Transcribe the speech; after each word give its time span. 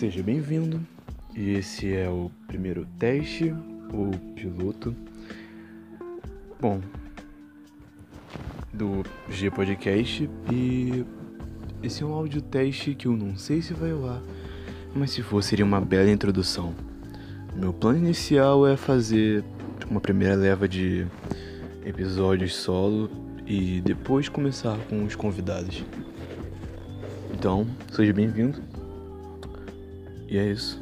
Seja 0.00 0.22
bem-vindo. 0.22 0.80
Esse 1.36 1.92
é 1.92 2.08
o 2.08 2.30
primeiro 2.46 2.86
teste, 2.98 3.54
o 3.92 4.10
piloto. 4.34 4.96
Bom, 6.58 6.80
do 8.72 9.02
G 9.28 9.50
Podcast 9.50 10.26
e 10.50 11.04
esse 11.82 12.02
é 12.02 12.06
um 12.06 12.14
áudio 12.14 12.40
teste 12.40 12.94
que 12.94 13.08
eu 13.08 13.12
não 13.14 13.36
sei 13.36 13.60
se 13.60 13.74
vai 13.74 13.92
lá, 13.92 14.22
mas 14.94 15.10
se 15.10 15.20
for 15.20 15.42
seria 15.42 15.66
uma 15.66 15.82
bela 15.82 16.10
introdução. 16.10 16.74
Meu 17.54 17.74
plano 17.74 17.98
inicial 17.98 18.66
é 18.66 18.78
fazer 18.78 19.44
uma 19.90 20.00
primeira 20.00 20.34
leva 20.34 20.66
de 20.66 21.06
episódios 21.84 22.54
solo 22.54 23.10
e 23.46 23.82
depois 23.82 24.30
começar 24.30 24.78
com 24.88 25.04
os 25.04 25.14
convidados. 25.14 25.84
Então, 27.34 27.66
seja 27.92 28.14
bem-vindo. 28.14 28.79
E 30.30 30.38
é 30.38 30.46
isso. 30.46 30.80